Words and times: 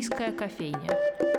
Шумерийская 0.00 0.32
кофейня. 0.32 1.29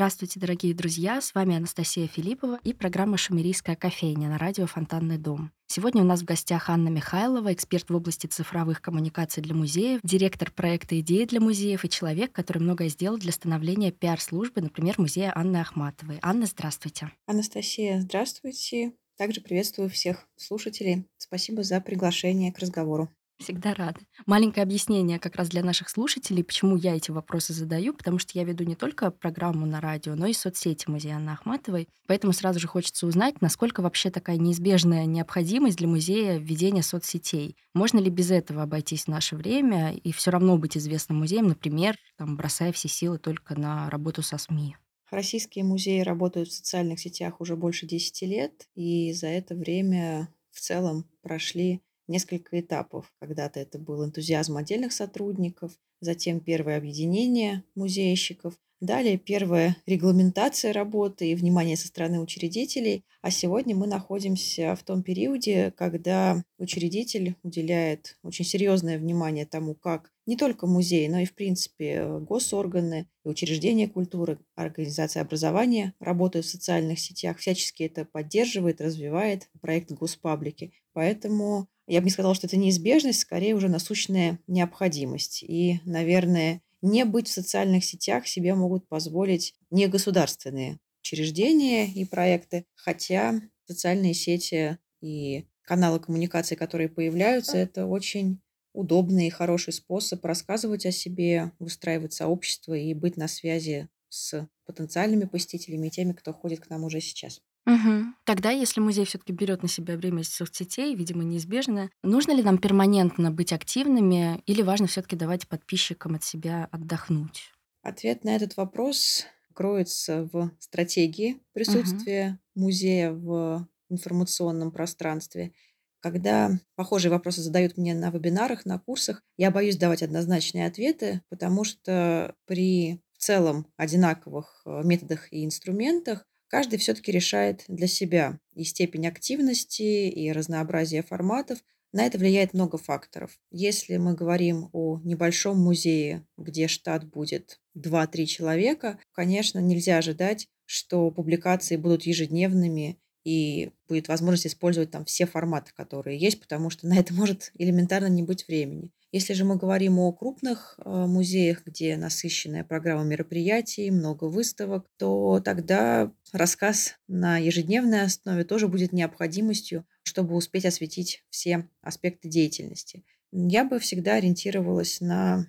Здравствуйте, 0.00 0.40
дорогие 0.40 0.72
друзья! 0.72 1.20
С 1.20 1.34
вами 1.34 1.56
Анастасия 1.56 2.06
Филиппова 2.06 2.58
и 2.64 2.72
программа 2.72 3.18
«Шумерийская 3.18 3.76
кофейня» 3.76 4.30
на 4.30 4.38
радио 4.38 4.66
«Фонтанный 4.66 5.18
дом». 5.18 5.52
Сегодня 5.66 6.00
у 6.00 6.06
нас 6.06 6.22
в 6.22 6.24
гостях 6.24 6.70
Анна 6.70 6.88
Михайлова, 6.88 7.52
эксперт 7.52 7.90
в 7.90 7.94
области 7.94 8.26
цифровых 8.26 8.80
коммуникаций 8.80 9.42
для 9.42 9.54
музеев, 9.54 10.00
директор 10.02 10.50
проекта 10.50 10.98
«Идеи 11.00 11.26
для 11.26 11.38
музеев» 11.38 11.84
и 11.84 11.90
человек, 11.90 12.32
который 12.32 12.62
многое 12.62 12.88
сделал 12.88 13.18
для 13.18 13.30
становления 13.30 13.92
пиар-службы, 13.92 14.62
например, 14.62 14.94
музея 14.96 15.32
Анны 15.36 15.58
Ахматовой. 15.58 16.18
Анна, 16.22 16.46
здравствуйте. 16.46 17.12
Анастасия, 17.26 18.00
здравствуйте. 18.00 18.94
Также 19.18 19.42
приветствую 19.42 19.90
всех 19.90 20.26
слушателей. 20.34 21.04
Спасибо 21.18 21.62
за 21.62 21.78
приглашение 21.82 22.54
к 22.54 22.58
разговору. 22.58 23.10
Всегда 23.40 23.72
рада. 23.72 23.98
Маленькое 24.26 24.62
объяснение 24.62 25.18
как 25.18 25.34
раз 25.36 25.48
для 25.48 25.62
наших 25.62 25.88
слушателей, 25.88 26.44
почему 26.44 26.76
я 26.76 26.94
эти 26.94 27.10
вопросы 27.10 27.54
задаю, 27.54 27.94
потому 27.94 28.18
что 28.18 28.38
я 28.38 28.44
веду 28.44 28.64
не 28.64 28.74
только 28.74 29.10
программу 29.10 29.64
на 29.64 29.80
радио, 29.80 30.14
но 30.14 30.26
и 30.26 30.34
соцсети 30.34 30.90
музея 30.90 31.16
Анны 31.16 31.30
Ахматовой. 31.30 31.88
Поэтому 32.06 32.34
сразу 32.34 32.60
же 32.60 32.68
хочется 32.68 33.06
узнать, 33.06 33.40
насколько 33.40 33.80
вообще 33.80 34.10
такая 34.10 34.36
неизбежная 34.36 35.06
необходимость 35.06 35.78
для 35.78 35.88
музея 35.88 36.36
введения 36.36 36.82
соцсетей. 36.82 37.56
Можно 37.72 37.98
ли 37.98 38.10
без 38.10 38.30
этого 38.30 38.62
обойтись 38.62 39.04
в 39.04 39.08
наше 39.08 39.36
время 39.36 39.94
и 39.94 40.12
все 40.12 40.30
равно 40.30 40.58
быть 40.58 40.76
известным 40.76 41.20
музеем, 41.20 41.48
например, 41.48 41.96
там, 42.18 42.36
бросая 42.36 42.72
все 42.72 42.88
силы 42.88 43.16
только 43.16 43.58
на 43.58 43.88
работу 43.88 44.20
со 44.20 44.36
СМИ? 44.36 44.76
Российские 45.10 45.64
музеи 45.64 46.00
работают 46.00 46.50
в 46.50 46.52
социальных 46.54 47.00
сетях 47.00 47.40
уже 47.40 47.56
больше 47.56 47.86
10 47.86 48.22
лет, 48.26 48.68
и 48.74 49.12
за 49.14 49.28
это 49.28 49.54
время 49.54 50.28
в 50.50 50.60
целом 50.60 51.06
прошли 51.22 51.80
несколько 52.10 52.60
этапов. 52.60 53.10
Когда-то 53.20 53.60
это 53.60 53.78
был 53.78 54.04
энтузиазм 54.04 54.56
отдельных 54.56 54.92
сотрудников, 54.92 55.72
затем 56.00 56.40
первое 56.40 56.76
объединение 56.76 57.64
музейщиков, 57.74 58.54
далее 58.80 59.18
первая 59.18 59.76
регламентация 59.86 60.72
работы 60.72 61.30
и 61.30 61.34
внимание 61.34 61.76
со 61.76 61.88
стороны 61.88 62.20
учредителей. 62.20 63.04
А 63.22 63.30
сегодня 63.30 63.76
мы 63.76 63.86
находимся 63.86 64.74
в 64.74 64.82
том 64.82 65.02
периоде, 65.02 65.72
когда 65.76 66.42
учредитель 66.58 67.36
уделяет 67.42 68.18
очень 68.22 68.46
серьезное 68.46 68.98
внимание 68.98 69.44
тому, 69.44 69.74
как 69.74 70.10
не 70.26 70.36
только 70.36 70.66
музеи, 70.66 71.06
но 71.08 71.18
и, 71.18 71.26
в 71.26 71.34
принципе, 71.34 72.18
госорганы 72.20 73.08
учреждения 73.24 73.88
культуры, 73.88 74.38
организации 74.54 75.20
образования 75.20 75.94
работают 76.00 76.46
в 76.46 76.50
социальных 76.50 76.98
сетях, 76.98 77.38
всячески 77.38 77.82
это 77.82 78.06
поддерживает, 78.06 78.80
развивает 78.80 79.50
проект 79.60 79.92
Госпаблики. 79.92 80.72
Поэтому 80.92 81.68
я 81.90 82.00
бы 82.00 82.04
не 82.04 82.10
сказала, 82.10 82.34
что 82.34 82.46
это 82.46 82.56
неизбежность, 82.56 83.20
скорее 83.20 83.54
уже 83.54 83.68
насущная 83.68 84.38
необходимость. 84.46 85.42
И, 85.42 85.80
наверное, 85.84 86.62
не 86.82 87.04
быть 87.04 87.28
в 87.28 87.32
социальных 87.32 87.84
сетях 87.84 88.26
себе 88.26 88.54
могут 88.54 88.88
позволить 88.88 89.54
негосударственные 89.70 90.78
учреждения 91.02 91.86
и 91.86 92.04
проекты, 92.04 92.64
хотя 92.74 93.40
социальные 93.66 94.14
сети 94.14 94.78
и 95.00 95.46
каналы 95.62 96.00
коммуникации, 96.00 96.54
которые 96.54 96.88
появляются, 96.88 97.56
это 97.56 97.86
очень 97.86 98.40
удобный 98.72 99.26
и 99.26 99.30
хороший 99.30 99.72
способ 99.72 100.24
рассказывать 100.24 100.86
о 100.86 100.92
себе, 100.92 101.52
выстраивать 101.58 102.12
сообщество 102.12 102.74
и 102.74 102.94
быть 102.94 103.16
на 103.16 103.28
связи 103.28 103.88
с 104.08 104.48
потенциальными 104.64 105.24
посетителями 105.24 105.88
и 105.88 105.90
теми, 105.90 106.12
кто 106.12 106.32
ходит 106.32 106.60
к 106.60 106.70
нам 106.70 106.84
уже 106.84 107.00
сейчас. 107.00 107.42
Мгм. 107.66 108.16
Тогда, 108.24 108.50
если 108.50 108.80
музей 108.80 109.04
все-таки 109.04 109.32
берет 109.32 109.62
на 109.62 109.68
себя 109.68 109.96
время 109.96 110.22
соцсетей, 110.24 110.94
видимо, 110.94 111.24
неизбежно, 111.24 111.90
нужно 112.02 112.32
ли 112.32 112.42
нам 112.42 112.58
перманентно 112.58 113.30
быть 113.30 113.52
активными 113.52 114.42
или 114.46 114.62
важно 114.62 114.86
все-таки 114.86 115.16
давать 115.16 115.48
подписчикам 115.48 116.14
от 116.14 116.24
себя 116.24 116.68
отдохнуть? 116.70 117.52
Ответ 117.82 118.24
на 118.24 118.36
этот 118.36 118.56
вопрос 118.56 119.24
кроется 119.54 120.28
в 120.32 120.50
стратегии 120.58 121.40
присутствия 121.52 122.38
музея 122.54 123.12
в 123.12 123.68
информационном 123.88 124.70
пространстве. 124.70 125.52
Когда 126.00 126.50
похожие 126.76 127.10
вопросы 127.10 127.42
задают 127.42 127.76
мне 127.76 127.94
на 127.94 128.10
вебинарах, 128.10 128.64
на 128.64 128.78
курсах, 128.78 129.22
я 129.36 129.50
боюсь 129.50 129.76
давать 129.76 130.02
однозначные 130.02 130.66
ответы, 130.66 131.22
потому 131.28 131.64
что 131.64 132.34
при 132.46 133.02
в 133.12 133.18
целом 133.18 133.66
одинаковых 133.76 134.62
э, 134.64 134.80
методах 134.82 135.30
и 135.30 135.44
инструментах 135.44 136.26
каждый 136.50 136.78
все-таки 136.78 137.12
решает 137.12 137.64
для 137.68 137.86
себя 137.86 138.38
и 138.54 138.64
степень 138.64 139.06
активности, 139.06 140.08
и 140.08 140.30
разнообразие 140.32 141.02
форматов. 141.02 141.58
На 141.92 142.04
это 142.04 142.18
влияет 142.18 142.52
много 142.52 142.76
факторов. 142.76 143.38
Если 143.50 143.96
мы 143.96 144.14
говорим 144.14 144.68
о 144.72 145.00
небольшом 145.02 145.58
музее, 145.58 146.26
где 146.36 146.68
штат 146.68 147.04
будет 147.04 147.60
2-3 147.76 148.26
человека, 148.26 148.98
конечно, 149.12 149.58
нельзя 149.58 149.98
ожидать, 149.98 150.48
что 150.66 151.10
публикации 151.10 151.76
будут 151.76 152.04
ежедневными 152.04 153.00
и 153.24 153.70
будет 153.88 154.08
возможность 154.08 154.46
использовать 154.46 154.90
там 154.90 155.04
все 155.04 155.26
форматы, 155.26 155.72
которые 155.74 156.18
есть, 156.18 156.40
потому 156.40 156.70
что 156.70 156.86
на 156.86 156.98
это 156.98 157.12
может 157.20 157.50
элементарно 157.54 158.08
не 158.08 158.22
быть 158.22 158.46
времени. 158.46 158.92
Если 159.12 159.32
же 159.32 159.44
мы 159.44 159.56
говорим 159.56 159.98
о 159.98 160.12
крупных 160.12 160.78
э, 160.78 160.88
музеях, 160.88 161.64
где 161.66 161.96
насыщенная 161.96 162.62
программа 162.62 163.02
мероприятий, 163.02 163.90
много 163.90 164.24
выставок, 164.24 164.86
то 164.98 165.40
тогда 165.44 166.12
рассказ 166.32 166.94
на 167.08 167.36
ежедневной 167.38 168.02
основе 168.02 168.44
тоже 168.44 168.68
будет 168.68 168.92
необходимостью, 168.92 169.84
чтобы 170.04 170.36
успеть 170.36 170.64
осветить 170.64 171.24
все 171.28 171.68
аспекты 171.82 172.28
деятельности. 172.28 173.04
Я 173.32 173.64
бы 173.64 173.80
всегда 173.80 174.14
ориентировалась 174.14 175.00
на 175.00 175.46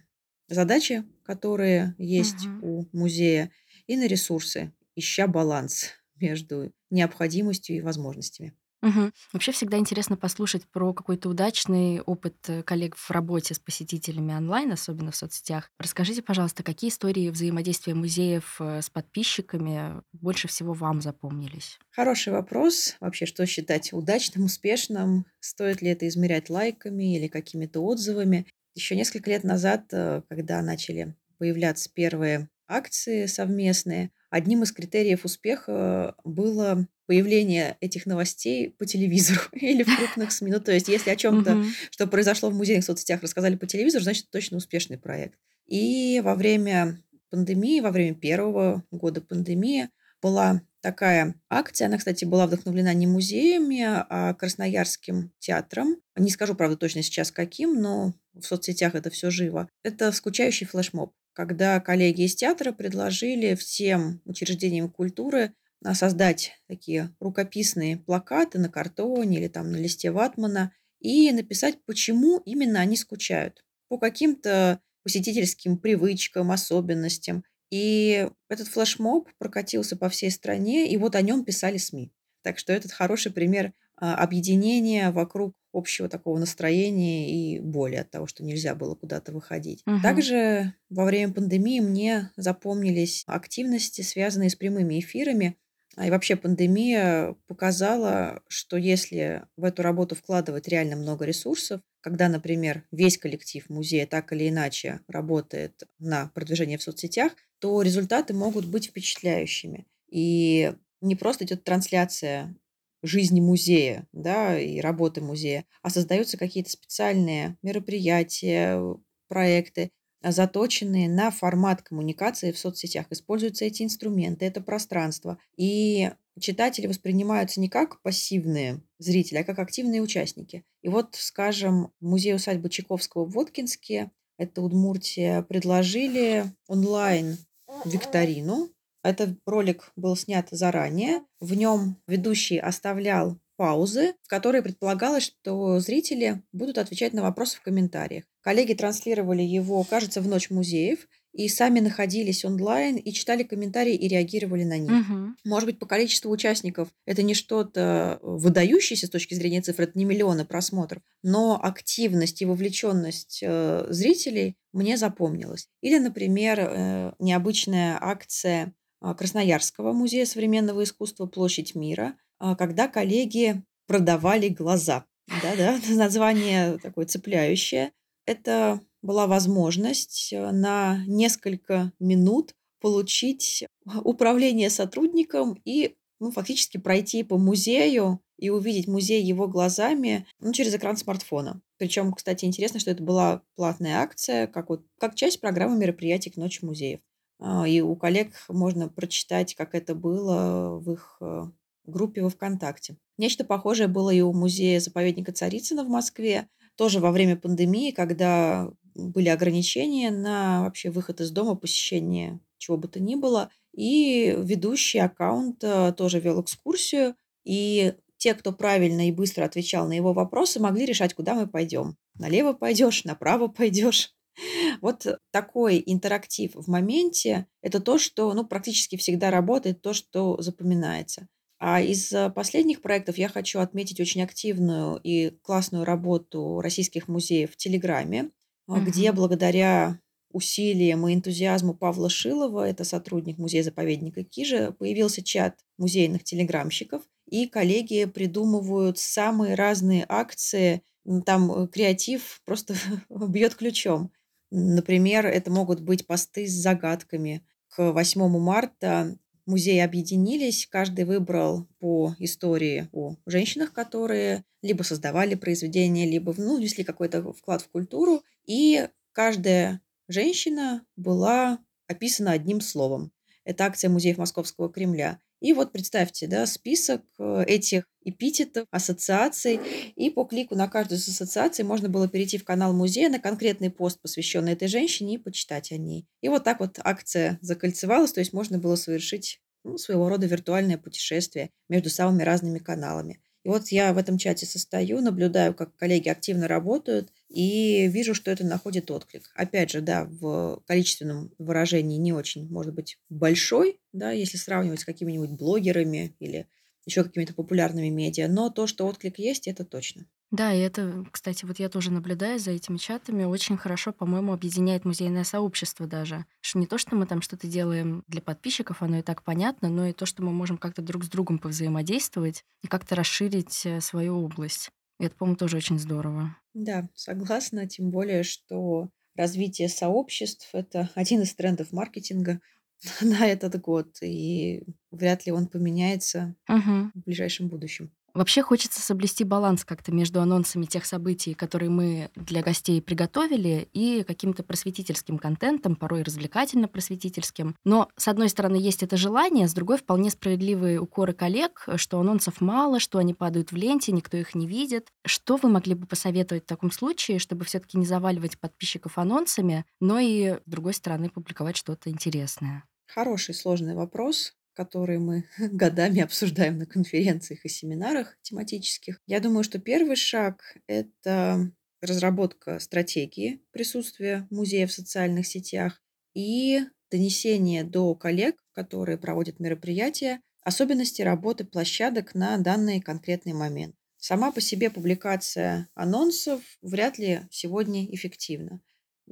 задачи, 0.47 1.03
которые 1.23 1.93
есть 1.99 2.47
Мгм. 2.47 2.61
у 2.63 2.85
музея, 2.91 3.51
и 3.85 3.95
на 3.95 4.07
ресурсы, 4.07 4.73
ища 4.95 5.27
баланс 5.27 5.91
между 6.15 6.73
необходимостью 6.89 7.75
и 7.77 7.81
возможностями. 7.81 8.53
Мгм. 8.81 9.13
Вообще 9.31 9.51
всегда 9.51 9.77
интересно 9.77 10.17
послушать 10.17 10.67
про 10.67 10.91
какой-то 10.93 11.29
удачный 11.29 12.01
опыт 12.01 12.37
э, 12.49 12.63
коллег 12.63 12.95
в 12.95 13.11
работе 13.11 13.53
с 13.53 13.59
посетителями 13.59 14.33
онлайн, 14.33 14.71
особенно 14.71 15.11
в 15.11 15.15
соцсетях. 15.15 15.69
Расскажите, 15.79 16.23
пожалуйста, 16.23 16.63
какие 16.63 16.89
истории 16.89 17.29
взаимодействия 17.29 17.93
музеев 17.93 18.55
э, 18.59 18.81
с 18.81 18.89
подписчиками 18.89 20.01
больше 20.13 20.47
всего 20.47 20.73
вам 20.73 20.99
запомнились? 21.01 21.79
Хороший 21.89 22.31
вопрос. 22.33 22.95
Вообще, 22.99 23.25
что 23.25 23.45
считать 23.45 23.91
удачным, 23.93 24.45
успешным? 24.45 25.25
Стоит 25.39 25.81
ли 25.81 25.89
это 25.89 26.07
измерять 26.07 26.49
лайками 26.49 27.15
или 27.17 27.27
какими-то 27.27 27.81
отзывами? 27.81 28.47
Еще 28.75 28.95
несколько 28.95 29.29
лет 29.29 29.43
назад, 29.43 29.87
э, 29.91 30.21
когда 30.29 30.61
начали 30.61 31.15
появляться 31.37 31.89
первые 31.93 32.49
акции 32.67 33.25
совместные, 33.25 34.11
одним 34.29 34.63
из 34.63 34.71
критериев 34.71 35.25
успеха 35.25 36.15
было 36.23 36.87
появление 37.11 37.75
этих 37.81 38.05
новостей 38.05 38.69
по 38.69 38.85
телевизору 38.85 39.41
или 39.51 39.83
в 39.83 39.97
крупных 39.97 40.31
СМИ. 40.31 40.49
Ну, 40.49 40.61
то 40.61 40.71
есть, 40.71 40.87
если 40.87 41.09
о 41.09 41.17
чем-то, 41.17 41.65
что 41.89 42.07
произошло 42.07 42.49
в 42.49 42.55
музейных 42.55 42.85
соцсетях, 42.85 43.21
рассказали 43.21 43.57
по 43.57 43.67
телевизору, 43.67 44.01
значит, 44.01 44.23
это 44.23 44.31
точно 44.31 44.55
успешный 44.55 44.97
проект. 44.97 45.37
И 45.67 46.21
во 46.23 46.35
время 46.35 47.01
пандемии, 47.29 47.81
во 47.81 47.91
время 47.91 48.15
первого 48.15 48.85
года 48.91 49.19
пандемии 49.19 49.89
была 50.21 50.61
такая 50.79 51.35
акция. 51.49 51.87
Она, 51.87 51.97
кстати, 51.97 52.23
была 52.23 52.47
вдохновлена 52.47 52.93
не 52.93 53.07
музеями, 53.07 53.83
а 53.85 54.33
Красноярским 54.33 55.33
театром. 55.37 55.97
Не 56.15 56.29
скажу, 56.29 56.55
правда, 56.55 56.77
точно 56.77 57.03
сейчас 57.03 57.29
каким, 57.29 57.81
но 57.81 58.13
в 58.33 58.43
соцсетях 58.43 58.95
это 58.95 59.09
все 59.09 59.29
живо. 59.31 59.67
Это 59.83 60.13
скучающий 60.13 60.65
флешмоб, 60.65 61.11
когда 61.33 61.77
коллеги 61.81 62.21
из 62.21 62.35
театра 62.35 62.71
предложили 62.71 63.55
всем 63.55 64.21
учреждениям 64.23 64.89
культуры 64.89 65.51
создать 65.93 66.53
такие 66.67 67.15
рукописные 67.19 67.97
плакаты 67.97 68.59
на 68.59 68.69
картоне 68.69 69.39
или 69.39 69.47
там 69.47 69.71
на 69.71 69.77
листе 69.77 70.11
ватмана 70.11 70.73
и 70.99 71.31
написать, 71.31 71.83
почему 71.85 72.37
именно 72.45 72.79
они 72.79 72.95
скучают. 72.95 73.63
По 73.89 73.97
каким-то 73.97 74.79
посетительским 75.03 75.77
привычкам, 75.77 76.51
особенностям. 76.51 77.43
И 77.71 78.29
этот 78.49 78.67
флешмоб 78.67 79.29
прокатился 79.37 79.95
по 79.95 80.09
всей 80.09 80.29
стране, 80.29 80.91
и 80.91 80.97
вот 80.97 81.15
о 81.15 81.21
нем 81.21 81.43
писали 81.43 81.77
СМИ. 81.77 82.11
Так 82.43 82.59
что 82.59 82.73
этот 82.73 82.91
хороший 82.91 83.31
пример 83.31 83.73
а, 83.95 84.15
объединения 84.15 85.11
вокруг 85.11 85.53
общего 85.73 86.09
такого 86.09 86.37
настроения 86.37 87.31
и 87.31 87.59
боли 87.59 87.95
от 87.95 88.11
того, 88.11 88.27
что 88.27 88.43
нельзя 88.43 88.75
было 88.75 88.95
куда-то 88.95 89.31
выходить. 89.31 89.83
Мгм. 89.85 90.01
Также 90.01 90.73
во 90.89 91.05
время 91.05 91.33
пандемии 91.33 91.79
мне 91.79 92.31
запомнились 92.35 93.23
активности, 93.25 94.01
связанные 94.01 94.49
с 94.49 94.55
прямыми 94.55 94.99
эфирами. 94.99 95.57
А, 95.97 96.07
И 96.07 96.09
вообще 96.09 96.35
пандемия 96.35 97.35
показала, 97.47 98.41
что 98.47 98.77
если 98.77 99.43
в 99.57 99.63
эту 99.63 99.81
работу 99.81 100.15
вкладывать 100.15 100.67
реально 100.67 100.95
много 100.95 101.25
ресурсов, 101.25 101.81
когда, 102.01 102.29
например, 102.29 102.85
весь 102.91 103.17
коллектив 103.17 103.69
музея 103.69 104.07
так 104.07 104.31
или 104.33 104.49
иначе 104.49 105.01
работает 105.07 105.83
на 105.99 106.31
продвижение 106.33 106.77
в 106.77 106.83
соцсетях, 106.83 107.33
то 107.59 107.81
результаты 107.81 108.33
могут 108.33 108.65
быть 108.65 108.87
впечатляющими. 108.87 109.85
И 110.09 110.73
не 111.01 111.15
просто 111.15 111.45
идет 111.45 111.63
трансляция 111.63 112.55
жизни 113.03 113.41
музея, 113.41 114.07
да, 114.11 114.59
и 114.59 114.79
работы 114.79 115.21
музея, 115.21 115.65
а 115.81 115.89
создаются 115.89 116.37
какие-то 116.37 116.69
специальные 116.69 117.57
мероприятия, 117.63 118.79
проекты, 119.27 119.91
заточенные 120.23 121.09
на 121.09 121.31
формат 121.31 121.81
коммуникации 121.81 122.51
в 122.51 122.57
соцсетях. 122.57 123.07
Используются 123.09 123.65
эти 123.65 123.83
инструменты, 123.83 124.45
это 124.45 124.61
пространство. 124.61 125.37
И 125.57 126.11
читатели 126.39 126.87
воспринимаются 126.87 127.59
не 127.59 127.69
как 127.69 128.01
пассивные 128.01 128.81
зрители, 128.99 129.39
а 129.39 129.43
как 129.43 129.59
активные 129.59 130.01
участники. 130.01 130.63
И 130.81 130.89
вот, 130.89 131.15
скажем, 131.15 131.91
музей 131.99 132.35
усадьбы 132.35 132.69
Чайковского 132.69 133.25
в 133.25 133.31
Воткинске, 133.31 134.11
это 134.37 134.61
Удмуртия, 134.61 135.41
предложили 135.41 136.45
онлайн 136.67 137.37
викторину. 137.85 138.69
Этот 139.03 139.39
ролик 139.45 139.91
был 139.95 140.15
снят 140.15 140.47
заранее. 140.51 141.21
В 141.39 141.53
нем 141.55 141.97
ведущий 142.07 142.57
оставлял 142.57 143.39
паузы, 143.61 144.15
в 144.23 144.27
которые 144.27 144.63
предполагалось, 144.63 145.21
что 145.21 145.79
зрители 145.79 146.41
будут 146.51 146.79
отвечать 146.79 147.13
на 147.13 147.21
вопросы 147.21 147.57
в 147.57 147.61
комментариях. 147.61 148.23
Коллеги 148.41 148.73
транслировали 148.73 149.43
его, 149.43 149.83
кажется, 149.83 150.19
в 150.19 150.27
Ночь 150.27 150.49
музеев, 150.49 151.07
и 151.31 151.47
сами 151.47 151.79
находились 151.79 152.43
онлайн 152.43 152.95
и 152.95 153.13
читали 153.13 153.43
комментарии 153.43 153.93
и 153.93 154.07
реагировали 154.07 154.63
на 154.63 154.79
них. 154.79 154.89
Мгм. 154.89 155.37
Может 155.45 155.67
быть, 155.67 155.77
по 155.77 155.85
количеству 155.85 156.31
участников 156.31 156.89
это 157.05 157.21
не 157.21 157.35
что-то 157.35 158.17
выдающееся 158.23 159.05
с 159.05 159.11
точки 159.11 159.35
зрения 159.35 159.61
цифр, 159.61 159.83
это 159.83 159.91
не 159.93 160.05
миллионы 160.05 160.43
просмотров, 160.43 161.03
но 161.21 161.59
активность 161.61 162.41
и 162.41 162.45
вовлеченность 162.45 163.43
э, 163.43 163.85
зрителей 163.89 164.55
мне 164.73 164.97
запомнилась. 164.97 165.67
Или, 165.81 165.99
например, 165.99 166.59
э, 166.59 167.13
необычная 167.19 167.99
акция 168.01 168.73
а, 169.01 169.13
Красноярского 169.13 169.93
музея 169.93 170.25
современного 170.25 170.83
искусства 170.83 171.27
«Площадь 171.27 171.75
мира», 171.75 172.15
когда 172.57 172.87
коллеги 172.87 173.63
продавали 173.87 174.49
глаза. 174.49 175.05
Да-да, 175.41 175.79
название 175.89 176.77
такое 176.77 177.05
цепляющее. 177.05 177.91
Это 178.25 178.81
была 179.01 179.27
возможность 179.27 180.31
э, 180.31 180.51
на 180.51 181.03
несколько 181.07 181.91
минут 181.99 182.53
получить 182.79 183.65
управление 184.03 184.69
сотрудником 184.69 185.59
и 185.65 185.95
ну, 186.19 186.31
фактически 186.31 186.77
пройти 186.77 187.23
по 187.23 187.37
музею 187.37 188.21
и 188.37 188.49
увидеть 188.49 188.87
музей 188.87 189.23
его 189.23 189.47
глазами 189.47 190.27
ну, 190.39 190.53
через 190.53 190.73
экран 190.75 190.97
смартфона. 190.97 191.61
Причем, 191.77 192.13
кстати, 192.13 192.45
интересно, 192.45 192.79
что 192.79 192.91
это 192.91 193.03
была 193.03 193.41
платная 193.55 193.97
акция, 193.97 194.47
как, 194.47 194.69
вот, 194.69 194.85
как 194.99 195.15
часть 195.15 195.41
программы 195.41 195.77
мероприятий 195.77 196.29
к 196.29 196.37
Ночи 196.37 196.63
музеев. 196.63 196.99
А, 197.39 197.67
И 197.67 197.81
у 197.81 197.95
коллег 197.95 198.33
можно 198.49 198.87
прочитать, 198.87 199.55
как 199.55 199.73
это 199.73 199.95
было 199.95 200.79
в 200.79 200.91
их 200.91 201.17
э, 201.21 201.45
группе 201.91 202.21
во 202.21 202.29
ВКонтакте. 202.29 202.97
Нечто 203.17 203.43
похожее 203.43 203.87
было 203.87 204.09
и 204.09 204.21
у 204.21 204.33
музея-заповедника 204.33 205.31
Царицына 205.31 205.83
в 205.83 205.89
Москве, 205.89 206.47
тоже 206.75 206.99
во 206.99 207.11
время 207.11 207.35
пандемии, 207.35 207.91
когда 207.91 208.71
были 208.95 209.29
ограничения 209.29 210.11
на 210.11 210.63
вообще 210.63 210.89
выход 210.89 211.21
из 211.21 211.31
дома, 211.31 211.55
посещение 211.55 212.39
чего 212.57 212.77
бы 212.77 212.87
то 212.87 212.99
ни 212.99 213.15
было. 213.15 213.49
И 213.73 214.35
ведущий 214.37 214.99
аккаунта 214.99 215.93
тоже 215.97 216.19
вел 216.19 216.41
экскурсию. 216.41 217.15
И 217.43 217.93
те, 218.17 218.35
кто 218.35 218.51
правильно 218.53 219.07
и 219.07 219.11
быстро 219.11 219.45
отвечал 219.45 219.87
на 219.87 219.93
его 219.93 220.13
вопросы, 220.13 220.59
могли 220.59 220.85
решать, 220.85 221.13
куда 221.13 221.33
мы 221.33 221.47
пойдем. 221.47 221.97
Налево 222.13 222.53
пойдешь, 222.53 223.03
направо 223.03 223.47
пойдешь. 223.47 224.13
Вот 224.81 225.05
такой 225.31 225.83
интерактив 225.85 226.51
в 226.55 226.69
моменте– 226.69 227.47
это 227.61 227.81
то, 227.81 227.97
что 227.97 228.33
ну, 228.33 228.45
практически 228.45 228.95
всегда 228.95 229.29
работает, 229.29 229.81
то, 229.81 229.93
что 229.93 230.41
запоминается. 230.41 231.27
А 231.63 231.79
из 231.79 232.11
э, 232.11 232.29
последних 232.31 232.81
проектов 232.81 233.17
я 233.17 233.29
хочу 233.29 233.59
отметить 233.59 233.99
очень 233.99 234.23
активную 234.23 234.99
и 235.03 235.29
классную 235.43 235.85
работу 235.85 236.59
российских 236.59 237.07
музеев 237.07 237.51
в 237.51 237.57
Телеграме, 237.57 238.31
а, 238.67 238.79
где 238.81 239.11
Мгм. 239.11 239.15
благодаря 239.17 239.99
усилиям 240.31 241.07
и 241.07 241.13
энтузиазму 241.13 241.75
Павла 241.75 242.09
Шилова, 242.09 242.67
это 242.67 242.83
сотрудник 242.83 243.37
музея-заповедника 243.37 244.23
Кижа, 244.23 244.71
появился 244.71 245.23
чат 245.23 245.59
музейных 245.77 246.23
телеграмщиков, 246.23 247.03
и 247.29 247.47
коллеги 247.47 248.05
придумывают 248.05 248.97
самые 248.97 249.53
разные 249.55 250.05
акции, 250.09 250.81
м, 251.05 251.21
там 251.21 251.51
э, 251.51 251.67
креатив 251.67 252.41
просто 252.45 252.73
бьет 253.09 253.53
ключом. 253.55 254.11
Например, 254.49 255.27
это 255.27 255.51
могут 255.51 255.79
быть 255.81 256.07
посты 256.07 256.47
с 256.47 256.51
загадками. 256.53 257.45
К 257.67 257.91
8 257.91 258.39
марта 258.39 259.17
музеи 259.51 259.79
объединились, 259.79 260.67
каждый 260.69 261.05
выбрал 261.05 261.67
по 261.79 262.15
истории 262.19 262.87
о 262.91 263.15
женщинах, 263.25 263.73
которые 263.73 264.43
либо 264.61 264.83
создавали 264.83 265.35
произведения, 265.35 266.09
либо 266.09 266.33
ну, 266.37 266.57
внесли 266.57 266.83
какой-то 266.83 267.33
вклад 267.33 267.61
в 267.61 267.69
культуру, 267.69 268.23
и 268.45 268.87
каждая 269.11 269.81
женщина 270.07 270.85
была 270.95 271.59
описана 271.87 272.31
одним 272.31 272.61
словом. 272.61 273.11
Это 273.43 273.65
акция 273.65 273.89
музеев 273.89 274.17
Московского 274.17 274.71
Кремля. 274.71 275.19
И 275.41 275.53
вот 275.53 275.73
представьте, 275.73 276.27
да, 276.27 276.45
список 276.45 277.01
э, 277.17 277.43
этих 277.47 277.83
эпитетов, 278.03 278.67
ассоциаций, 278.69 279.59
и 279.95 280.11
по 280.11 280.23
клику 280.23 280.55
на 280.55 280.67
каждую 280.67 280.99
из 280.99 281.07
ассоциаций 281.07 281.65
можно 281.65 281.89
было 281.89 282.07
перейти 282.07 282.37
в 282.37 282.45
канал 282.45 282.73
музея 282.73 283.09
на 283.09 283.19
конкретный 283.19 283.71
пост, 283.71 283.99
посвященный 284.01 284.53
этой 284.53 284.67
женщине, 284.67 285.15
и 285.15 285.17
почитать 285.17 285.71
о 285.71 285.77
ней. 285.77 286.05
И 286.21 286.29
вот 286.29 286.43
так 286.43 286.59
вот 286.59 286.79
акция 286.83 287.39
закольцевалась, 287.41 288.13
то 288.13 288.19
есть 288.19 288.33
можно 288.33 288.59
было 288.59 288.75
совершить 288.75 289.41
ну, 289.63 289.77
своего 289.77 290.09
рода 290.09 290.27
виртуальное 290.27 290.77
путешествие 290.77 291.49
между 291.69 291.89
самыми 291.89 292.21
разными 292.21 292.59
каналами. 292.59 293.19
И 293.43 293.49
вот 293.49 293.69
я 293.69 293.93
в 293.93 293.97
этом 293.97 294.17
чате 294.17 294.45
состою, 294.45 295.01
наблюдаю, 295.01 295.53
как 295.55 295.75
коллеги 295.75 296.09
активно 296.09 296.47
работают, 296.47 297.11
и 297.27 297.87
вижу, 297.87 298.13
что 298.13 298.29
это 298.29 298.45
находит 298.45 298.91
отклик. 298.91 299.31
Опять 299.35 299.71
же, 299.71 299.81
да, 299.81 300.05
в 300.05 300.61
количественном 300.67 301.33
выражении 301.39 301.97
не 301.97 302.13
очень, 302.13 302.47
может 302.49 302.73
быть, 302.73 302.99
большой, 303.09 303.79
да, 303.93 304.11
если 304.11 304.37
сравнивать 304.37 304.81
с 304.81 304.85
какими-нибудь 304.85 305.31
блогерами 305.31 306.15
или 306.19 306.47
еще 306.85 307.03
какими-то 307.03 307.33
популярными 307.33 307.89
медиа, 307.89 308.27
но 308.27 308.49
то, 308.49 308.67
что 308.67 308.85
отклик 308.85 309.17
есть, 309.17 309.47
это 309.47 309.65
точно. 309.65 310.05
Да, 310.31 310.53
и 310.53 310.59
это, 310.59 311.05
кстати, 311.11 311.43
вот 311.43 311.59
я 311.59 311.67
тоже 311.67 311.91
наблюдаю 311.91 312.39
за 312.39 312.51
этими 312.51 312.77
чатами, 312.77 313.25
очень 313.25 313.57
хорошо, 313.57 313.91
по-моему, 313.91 314.31
объединяет 314.31 314.85
музейное 314.85 315.25
сообщество 315.25 315.87
даже. 315.87 316.25
Что 316.39 316.57
не 316.59 316.67
то, 316.67 316.77
что 316.77 316.95
мы 316.95 317.05
там 317.05 317.21
что-то 317.21 317.47
делаем 317.47 318.03
для 318.07 318.21
подписчиков, 318.21 318.81
оно 318.81 318.99
и 318.99 319.01
так 319.01 319.23
понятно, 319.23 319.67
но 319.67 319.87
и 319.87 319.93
то, 319.93 320.05
что 320.05 320.23
мы 320.23 320.31
можем 320.31 320.57
как-то 320.57 320.81
друг 320.81 321.03
с 321.03 321.09
другом 321.09 321.37
повзаимодействовать 321.37 322.45
и 322.63 322.67
как-то 322.67 322.95
расширить 322.95 323.65
э, 323.65 323.81
свою 323.81 324.23
область. 324.23 324.69
И 325.01 325.05
это, 325.05 325.15
по-моему, 325.15 325.35
тоже 325.35 325.57
очень 325.57 325.77
здорово. 325.77 326.35
Да, 326.53 326.87
согласна, 326.95 327.67
тем 327.67 327.89
более, 327.89 328.23
что 328.23 328.89
развитие 329.15 329.67
сообществ– 329.67 330.49
это 330.53 330.89
один 330.95 331.21
из 331.23 331.33
трендов 331.35 331.73
маркетинга 331.73 332.39
на 333.01 333.27
этот 333.27 333.59
год, 333.59 333.97
и 334.01 334.63
вряд 334.91 335.25
ли 335.25 335.33
он 335.33 335.47
поменяется 335.47 336.35
Мгм. 336.47 336.91
в 336.95 336.99
ближайшем 337.01 337.49
будущем. 337.49 337.91
Вообще 338.13 338.41
хочется 338.41 338.81
соблюсти 338.81 339.23
баланс 339.23 339.63
как-то 339.63 339.91
между 339.91 340.21
анонсами 340.21 340.65
тех 340.65 340.85
событий, 340.85 341.33
которые 341.33 341.69
мы 341.69 342.09
для 342.15 342.41
гостей 342.41 342.81
приготовили, 342.81 343.69
и 343.73 344.03
каким-то 344.03 344.43
просветительским 344.43 345.17
контентом, 345.17 345.75
порой 345.75 346.03
развлекательно-просветительским. 346.03 347.55
Но, 347.63 347.89
с 347.95 348.07
одной 348.07 348.29
стороны, 348.29 348.55
есть 348.55 348.83
это 348.83 348.97
желание, 348.97 349.47
с 349.47 349.53
другой 349.53 349.77
вполне 349.77 350.09
справедливые 350.09 350.79
укоры 350.79 351.13
коллег, 351.13 351.67
что 351.75 351.99
анонсов 351.99 352.41
мало, 352.41 352.79
что 352.79 352.97
они 352.97 353.13
падают 353.13 353.51
в 353.51 353.55
ленте, 353.55 353.91
никто 353.91 354.17
их 354.17 354.35
не 354.35 354.47
видит. 354.47 354.89
Что 355.05 355.37
вы 355.37 355.49
могли 355.49 355.73
бы 355.73 355.87
посоветовать 355.87 356.43
в 356.43 356.47
таком 356.47 356.71
случае, 356.71 357.19
чтобы 357.19 357.45
все 357.45 357.59
таки 357.59 357.77
не 357.77 357.85
заваливать 357.85 358.39
подписчиков 358.39 358.97
анонсами, 358.97 359.65
но 359.79 359.99
и, 359.99 360.39
с 360.45 360.49
другой 360.49 360.73
стороны, 360.73 361.09
публиковать 361.09 361.57
что-то 361.57 361.89
интересное? 361.89 362.63
Хороший 362.87 363.33
сложный 363.33 363.75
вопрос, 363.75 364.33
который 364.53 364.99
мы 364.99 365.25
годами 365.37 366.01
обсуждаем 366.01 366.57
на 366.57 366.65
конференциях 366.65 367.45
и 367.45 367.49
семинарах 367.49 368.17
тематических. 368.21 368.99
Я 369.05 369.19
думаю, 369.19 369.43
что 369.43 369.59
первый 369.59 369.95
шаг– 369.95 370.57
это 370.67 371.51
разработка 371.81 372.59
стратегии 372.59 373.41
присутствия 373.51 374.27
музея 374.29 374.67
в 374.67 374.71
социальных 374.71 375.25
сетях 375.25 375.81
и 376.13 376.59
донесение 376.91 377.63
до 377.63 377.95
коллег, 377.95 378.35
которые 378.53 378.97
проводят 378.97 379.39
мероприятия, 379.39 380.21
особенности 380.43 381.01
работы 381.01 381.45
площадок 381.45 382.13
на 382.13 382.37
данный 382.37 382.81
конкретный 382.81 383.33
момент. 383.33 383.75
Сама 383.97 384.31
по 384.31 384.41
себе 384.41 384.69
публикация 384.69 385.69
анонсов 385.75 386.41
вряд 386.61 386.97
ли 386.97 387.21
сегодня 387.29 387.85
эффективна. 387.93 388.59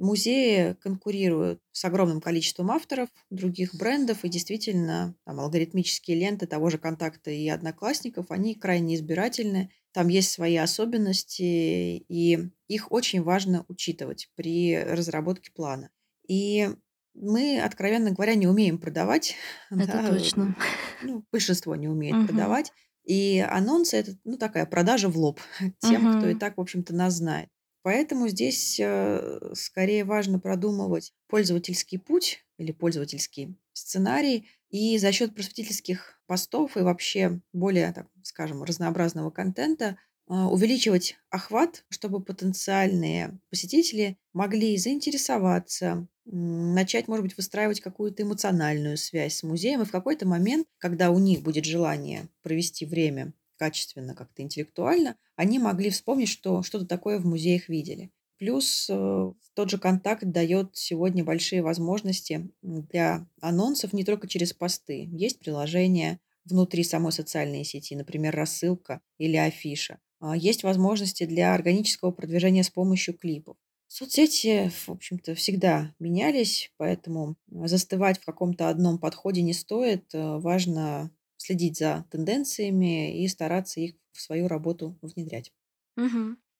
Музеи 0.00 0.72
конкурируют 0.80 1.60
с 1.72 1.84
огромным 1.84 2.20
количеством 2.20 2.70
авторов, 2.70 3.08
других 3.30 3.74
брендов, 3.74 4.24
и 4.24 4.28
действительно 4.28 5.14
там, 5.24 5.40
алгоритмические 5.40 6.18
ленты 6.18 6.46
того 6.46 6.70
же 6.70 6.78
«Контакта» 6.78 7.30
и 7.30 7.46
«Одноклассников», 7.48 8.30
они 8.30 8.54
крайне 8.54 8.94
избирательны, 8.96 9.70
там 9.92 10.08
есть 10.08 10.30
свои 10.30 10.56
особенности, 10.56 11.42
и 11.42 12.48
их 12.68 12.90
очень 12.92 13.22
важно 13.22 13.64
учитывать 13.68 14.30
при 14.36 14.76
разработке 14.82 15.50
плана. 15.52 15.90
И 16.28 16.70
мы, 17.14 17.60
откровенно 17.60 18.12
говоря, 18.12 18.34
не 18.36 18.46
умеем 18.46 18.78
продавать, 18.78 19.34
Это 19.70 19.86
да, 19.86 20.06
точно. 20.08 20.56
ну, 21.02 21.24
большинство 21.30 21.76
не 21.76 21.88
умеет 21.88 22.16
Мгм. 22.16 22.26
продавать, 22.26 22.72
И 23.04 23.38
анонсы- 23.40 23.96
это, 23.96 24.12
ну, 24.24 24.36
такая 24.36 24.66
продажа 24.66 25.08
в 25.08 25.16
лоб 25.16 25.40
тем, 25.80 26.12
кто 26.12 26.28
и 26.28 26.34
так, 26.34 26.56
в 26.56 26.60
общем-то, 26.60 26.94
нас 26.94 27.14
знает. 27.14 27.48
Поэтому 27.82 28.28
здесь, 28.28 28.78
э, 28.78 29.52
скорее 29.54 30.04
важно 30.04 30.38
продумывать 30.38 31.12
пользовательский 31.28 31.98
путь 31.98 32.44
или 32.58 32.72
пользовательский 32.72 33.56
сценарий. 33.72 34.48
И 34.68 34.98
за 34.98 35.12
счет 35.12 35.34
просветительских 35.34 36.20
постов 36.26 36.76
и 36.76 36.80
вообще 36.80 37.40
более, 37.52 37.92
так 37.92 38.06
скажем, 38.22 38.62
разнообразного 38.62 39.30
контента, 39.30 39.96
а, 40.28 40.48
увеличивать 40.48 41.16
охват, 41.30 41.84
чтобы 41.88 42.22
потенциальные 42.22 43.40
посетители 43.50 44.16
могли 44.32 44.76
заинтересоваться, 44.76 46.06
начать, 46.24 47.08
может 47.08 47.24
быть, 47.24 47.36
выстраивать 47.36 47.80
какую-то 47.80 48.22
эмоциональную 48.22 48.96
связь 48.96 49.36
с 49.36 49.42
музеем. 49.42 49.82
И 49.82 49.84
в 49.84 49.90
какой-то 49.90 50.28
момент, 50.28 50.68
когда 50.78 51.10
у 51.10 51.18
них 51.18 51.42
будет 51.42 51.64
желание 51.64 52.28
провести 52.42 52.86
время 52.86 53.32
качественно, 53.60 54.14
как-то 54.14 54.40
интеллектуально, 54.42 55.16
они 55.36 55.58
могли 55.58 55.90
вспомнить, 55.90 56.30
что 56.30 56.62
что-то 56.62 56.86
такое 56.86 57.18
в 57.18 57.26
музеях 57.26 57.68
видели. 57.68 58.10
Плюс, 58.38 58.86
э, 58.88 59.32
тот 59.54 59.70
же 59.70 59.76
"Контакт" 59.76 60.24
дает 60.24 60.70
сегодня 60.72 61.22
большие 61.22 61.60
возможности, 61.62 62.50
для 62.62 63.26
анонсов 63.42 63.92
не 63.92 64.02
только 64.02 64.26
через 64.28 64.54
посты. 64.54 65.06
Есть 65.12 65.40
приложения 65.40 66.20
внутри 66.46 66.82
самой 66.84 67.12
социальной 67.12 67.64
сети, 67.64 67.94
например, 67.94 68.34
рассылка 68.34 69.02
или 69.18 69.36
афиша. 69.36 69.98
А, 70.20 70.34
есть 70.34 70.62
возможности 70.62 71.26
для 71.26 71.54
органического 71.54 72.12
продвижения 72.12 72.62
с 72.62 72.70
помощью 72.70 73.12
клипов. 73.12 73.58
Соцсети, 73.88 74.70
в 74.86 74.88
общем-то, 74.88 75.34
всегда 75.34 75.94
менялись, 75.98 76.72
поэтому, 76.78 77.36
застывать 77.50 78.18
в 78.20 78.24
каком-то 78.24 78.68
одном 78.70 78.98
подходе 78.98 79.42
не 79.42 79.52
стоит. 79.52 80.14
Э, 80.14 80.38
важно 80.38 81.10
следить 81.50 81.78
за 81.78 82.06
тенденциями 82.10 83.22
и 83.22 83.28
стараться 83.28 83.80
их 83.80 83.94
в 84.12 84.20
свою 84.20 84.48
работу 84.48 84.98
внедрять. 85.02 85.52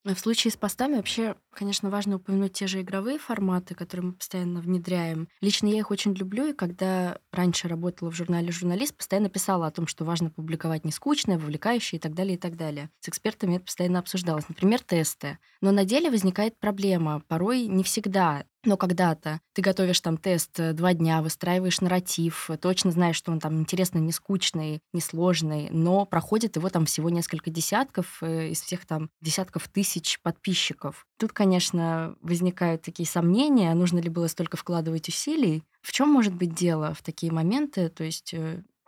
А 0.07 0.15
в 0.15 0.19
случае 0.19 0.51
с 0.51 0.57
постами 0.57 0.97
вообще, 0.97 1.37
конечно, 1.51 1.91
важно 1.91 2.17
упомянуть 2.17 2.55
те 2.55 2.67
же 2.67 2.81
игровые 2.81 3.19
форматы, 3.19 3.75
которые 3.75 4.07
мы 4.07 4.13
постоянно 4.15 4.63
внедряем. 4.63 5.29
Лично 5.43 5.67
я 5.67 5.79
их 5.79 5.91
очень 5.91 6.15
люблю, 6.15 6.47
и 6.47 6.55
когда 6.55 7.19
раньше 7.33 7.69
работала 7.69 8.11
в 8.11 8.15
журнале 8.15 8.51
«Журналист», 8.51 8.97
постоянно 8.97 9.29
писала 9.29 9.67
о 9.67 9.71
том, 9.71 9.87
что 9.87 10.07
важно 10.07 10.31
публиковать 10.31 10.87
не 10.87 10.91
скучное, 10.91 11.39
вовлекающее 11.39 11.99
и 11.99 12.01
так 12.01 12.15
далее, 12.15 12.37
и 12.37 12.39
так 12.39 12.57
далее. 12.57 12.89
С 13.01 13.11
экспертами 13.11 13.57
это 13.57 13.67
постоянно 13.67 13.99
обсуждалось. 13.99 14.49
Например, 14.49 14.81
тесты. 14.81 15.39
Но 15.61 15.71
на 15.71 15.85
деле 15.85 16.11
возникает 16.11 16.59
проблема. 16.59 17.23
Порой 17.29 17.67
не 17.67 17.85
всегда 17.85 18.45
но 18.65 18.77
когда-то 18.77 19.41
ты 19.53 19.63
готовишь 19.63 20.01
там 20.01 20.17
тест 20.17 20.59
э, 20.61 20.73
два 20.73 20.93
дня, 20.93 21.23
выстраиваешь 21.23 21.81
нарратив, 21.81 22.51
э, 22.51 22.57
точно 22.57 22.91
знаешь, 22.91 23.17
что 23.17 23.33
он 23.33 23.41
там 23.41 23.59
интересный, 23.59 24.01
не 24.01 24.13
скучный, 24.13 24.81
не 24.93 25.01
сложный, 25.01 25.69
но 25.71 26.05
проходит 26.05 26.57
его 26.57 26.69
там 26.69 26.85
всего 26.85 27.11
несколько 27.11 27.51
десятков 27.51 28.23
э, 28.23 28.49
из 28.49 28.61
всех 28.61 28.87
там 28.87 29.11
десятков 29.21 29.69
тысяч 29.69 30.21
подписчиков. 30.21 31.07
Тут, 31.19 31.33
конечно, 31.33 32.17
возникают 32.21 32.83
такие 32.83 33.09
сомнения, 33.09 33.73
нужно 33.75 33.99
ли 33.99 34.09
было 34.09 34.27
столько 34.27 34.57
вкладывать 34.57 35.09
усилий. 35.09 35.65
В 35.83 35.93
чем 35.93 36.09
может 36.11 36.35
быть 36.35 36.55
дело 36.55 36.93
в 36.95 37.03
такие 37.03 37.33
моменты? 37.33 37.89
То 37.89 38.05
есть 38.05 38.35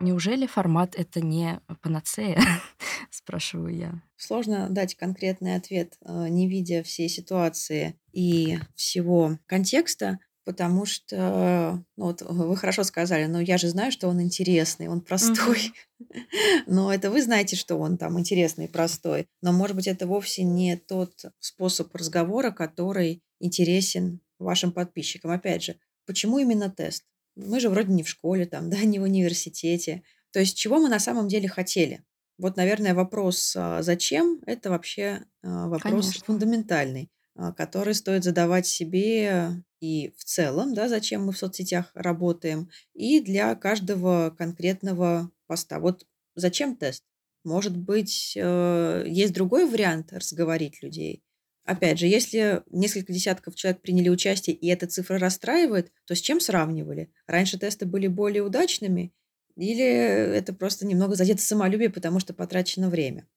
неужели 0.03 0.47
формат 0.47 0.95
это 0.97 1.21
не 1.21 1.61
панацея? 1.81 2.41
Спрашиваю 3.11 3.75
я. 3.75 4.03
Сложно 4.17 4.69
дать 4.69 4.95
конкретный 4.95 5.57
ответ, 5.57 5.97
э, 6.05 6.29
не 6.29 6.49
видя 6.49 6.83
всей 6.83 7.09
ситуации 7.09 7.99
и 8.13 8.59
всего 8.75 9.39
контекста, 9.47 10.19
потому 10.45 10.87
что, 10.87 11.85
ну, 11.97 12.05
вот 12.05 12.23
вы 12.23 12.57
хорошо 12.57 12.83
сказали, 12.85 13.27
но 13.27 13.41
я 13.41 13.59
же 13.59 13.69
знаю, 13.69 13.93
что 13.93 14.09
он 14.09 14.21
интересный, 14.21 14.89
он 14.89 15.01
простой. 15.01 15.73
Но 16.67 16.93
это 16.93 17.11
вы 17.11 17.23
знаете, 17.23 17.55
что 17.55 17.77
он 17.77 17.97
там 17.97 18.19
интересный 18.19 18.65
и 18.65 18.69
простой. 18.69 19.29
Но, 19.41 19.53
может 19.53 19.77
быть, 19.77 19.87
это 19.87 20.07
вовсе 20.07 20.43
не 20.43 20.77
тот 20.77 21.13
способ 21.39 21.95
разговора, 21.95 22.51
который 22.51 23.23
интересен 23.39 24.21
вашим 24.41 24.73
подписчикам. 24.73 25.31
Опять 25.31 25.63
же, 25.63 25.77
почему 26.07 26.39
именно 26.39 26.71
тест? 26.71 27.05
Мы 27.37 27.61
же 27.61 27.69
вроде 27.71 27.93
не 27.93 28.03
в 28.03 28.09
школе, 28.09 28.47
там, 28.47 28.71
да, 28.71 28.81
не 28.85 28.99
в 28.99 29.03
университете. 29.03 30.03
То 30.33 30.41
есть 30.41 30.57
чего 30.57 30.79
мы 30.79 30.89
на 30.89 30.99
самом 30.99 31.29
деле 31.29 31.49
хотели? 31.49 32.03
Вот, 32.39 32.57
наверное, 32.57 32.95
вопрос, 32.95 33.55
а, 33.57 33.83
"Зачем?"- 33.83 34.41
это 34.47 34.71
вообще, 34.71 35.25
а, 35.43 35.69
вопрос 35.69 35.83
Конечно. 35.83 36.25
фундаментальный, 36.25 37.11
а, 37.37 37.53
который 37.53 37.95
стоит 37.95 38.25
задавать 38.25 38.67
себе 38.67 39.63
и 39.81 40.13
в 40.17 40.25
целом, 40.25 40.75
да, 40.75 40.89
зачем 40.89 41.27
мы 41.27 41.33
в 41.33 41.39
соцсетях 41.39 41.91
работаем, 41.95 42.71
и 42.95 43.21
для 43.21 43.55
каждого 43.57 44.35
конкретного 44.37 45.31
поста. 45.47 45.81
Вот 45.81 46.07
зачем 46.37 46.77
тест? 46.77 47.03
Может 47.45 47.77
быть, 47.77 48.35
э, 48.37 49.05
есть 49.09 49.33
другой 49.35 49.67
вариант 49.69 50.13
разговорить 50.13 50.83
людей? 50.83 51.23
Опять 51.65 51.99
же, 51.99 52.07
если 52.07 52.63
несколько 52.71 53.13
десятков 53.13 53.55
человек 53.55 53.83
приняли 53.83 54.09
участие, 54.09 54.57
и 54.57 54.67
эта 54.69 54.87
цифра 54.87 55.19
расстраивает, 55.19 55.93
то 56.07 56.15
с 56.15 56.21
чем 56.21 56.41
сравнивали? 56.41 57.13
Раньше 57.27 57.59
тесты 57.59 57.87
были 57.87 58.09
более 58.09 58.43
удачными 58.43 59.13
или 59.57 59.85
это 59.85 60.53
просто 60.53 60.87
немного 60.87 61.15
задето 61.15 61.43
самолюбие, 61.43 61.91
потому 61.91 62.21
что 62.21 62.35
потрачено 62.35 62.89
время? 62.89 63.29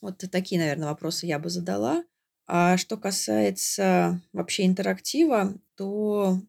Вот 0.00 0.18
такие, 0.30 0.60
наверное, 0.60 0.88
вопросы 0.88 1.26
я 1.26 1.38
бы 1.38 1.50
задала. 1.50 2.04
А 2.46 2.76
что 2.76 2.96
касается 2.96 4.22
вообще 4.32 4.64
интерактива, 4.64 5.54
то, 5.76 6.40